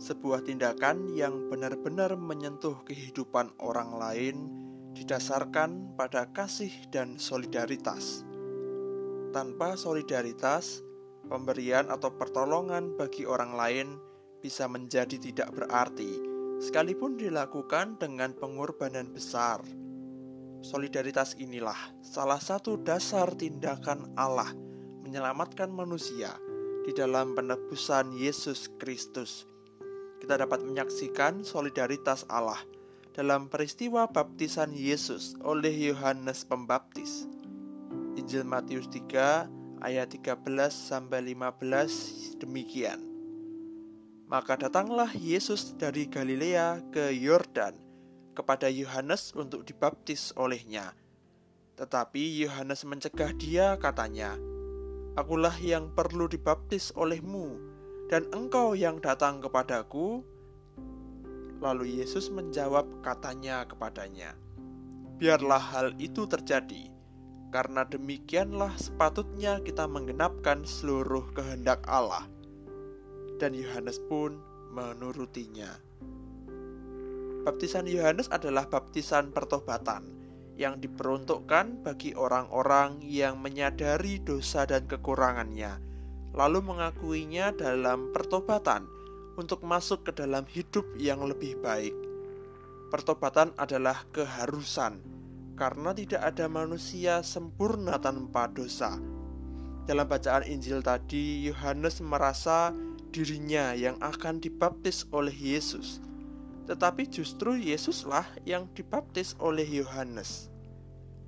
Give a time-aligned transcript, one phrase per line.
[0.00, 4.36] sebuah tindakan yang benar-benar menyentuh kehidupan orang lain
[4.96, 8.24] didasarkan pada kasih dan solidaritas.
[9.30, 10.80] Tanpa solidaritas,
[11.28, 13.88] pemberian atau pertolongan bagi orang lain
[14.40, 16.16] bisa menjadi tidak berarti,
[16.64, 19.60] sekalipun dilakukan dengan pengorbanan besar.
[20.64, 24.48] Solidaritas inilah salah satu dasar tindakan Allah
[25.04, 26.32] menyelamatkan manusia
[26.88, 29.49] di dalam penebusan Yesus Kristus
[30.20, 32.60] kita dapat menyaksikan solidaritas Allah
[33.16, 37.26] dalam peristiwa baptisan Yesus oleh Yohanes Pembaptis.
[38.14, 43.00] Injil Matius 3 ayat 13 sampai 15 demikian.
[44.30, 47.74] Maka datanglah Yesus dari Galilea ke Yordan
[48.36, 50.94] kepada Yohanes untuk dibaptis olehnya.
[51.74, 54.38] Tetapi Yohanes mencegah dia katanya,
[55.18, 57.58] Akulah yang perlu dibaptis olehmu,
[58.10, 60.26] dan engkau yang datang kepadaku?
[61.62, 64.34] Lalu Yesus menjawab katanya kepadanya,
[65.22, 66.90] Biarlah hal itu terjadi,
[67.54, 72.26] karena demikianlah sepatutnya kita menggenapkan seluruh kehendak Allah.
[73.38, 74.42] Dan Yohanes pun
[74.74, 75.70] menurutinya.
[77.46, 80.02] Baptisan Yohanes adalah baptisan pertobatan
[80.58, 85.89] yang diperuntukkan bagi orang-orang yang menyadari dosa dan kekurangannya
[86.34, 88.86] lalu mengakuinya dalam pertobatan
[89.34, 91.94] untuk masuk ke dalam hidup yang lebih baik.
[92.90, 94.98] Pertobatan adalah keharusan,
[95.54, 98.98] karena tidak ada manusia sempurna tanpa dosa.
[99.86, 102.74] Dalam bacaan Injil tadi, Yohanes merasa
[103.10, 105.98] dirinya yang akan dibaptis oleh Yesus,
[106.66, 110.50] tetapi justru Yesuslah yang dibaptis oleh Yohanes.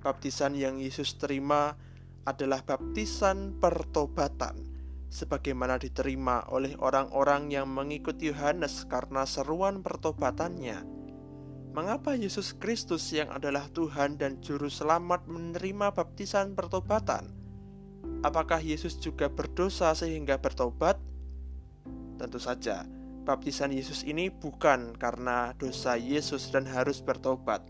[0.00, 1.76] Baptisan yang Yesus terima
[2.24, 4.69] adalah baptisan pertobatan
[5.10, 10.86] sebagaimana diterima oleh orang-orang yang mengikuti Yohanes karena seruan pertobatannya.
[11.74, 17.30] Mengapa Yesus Kristus yang adalah Tuhan dan Juru Selamat menerima baptisan pertobatan?
[18.22, 20.98] Apakah Yesus juga berdosa sehingga bertobat?
[22.18, 22.86] Tentu saja,
[23.22, 27.62] baptisan Yesus ini bukan karena dosa Yesus dan harus bertobat,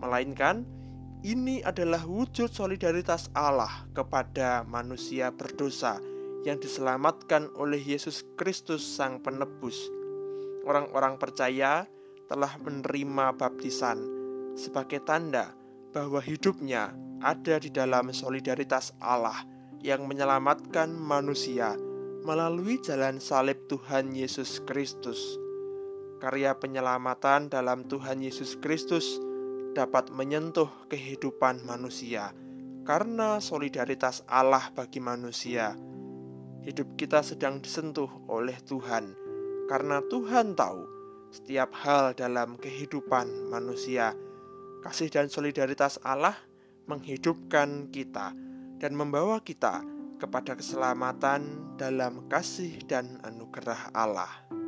[0.00, 0.68] melainkan
[1.20, 6.00] ini adalah wujud solidaritas Allah kepada manusia berdosa
[6.44, 9.76] yang diselamatkan oleh Yesus Kristus Sang Penebus.
[10.64, 11.84] Orang-orang percaya
[12.28, 13.98] telah menerima baptisan
[14.54, 15.52] sebagai tanda
[15.90, 19.44] bahwa hidupnya ada di dalam solidaritas Allah
[19.82, 21.76] yang menyelamatkan manusia
[22.24, 25.18] melalui jalan salib Tuhan Yesus Kristus.
[26.20, 29.16] Karya penyelamatan dalam Tuhan Yesus Kristus
[29.72, 32.36] dapat menyentuh kehidupan manusia
[32.84, 35.72] karena solidaritas Allah bagi manusia
[36.64, 39.16] hidup kita sedang disentuh oleh Tuhan,
[39.68, 40.80] karena Tuhan tahu
[41.30, 44.12] setiap hal dalam kehidupan manusia.
[44.80, 46.34] Kasih dan solidaritas Allah
[46.88, 48.32] menghidupkan kita
[48.80, 49.84] dan membawa kita
[50.16, 54.59] kepada keselamatan dalam kasih dan anugerah Allah.